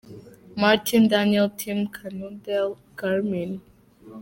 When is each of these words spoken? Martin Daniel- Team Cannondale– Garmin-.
Martin 0.61 1.03
Daniel- 1.13 1.47
Team 1.59 1.79
Cannondale– 1.95 2.75
Garmin-. 2.99 3.51